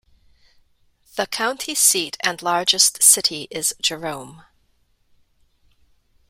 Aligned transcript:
The 1.15 1.27
county 1.27 1.75
seat 1.75 2.17
and 2.21 2.41
largest 2.41 3.03
city 3.03 3.47
is 3.51 3.71
Jerome. 3.79 4.43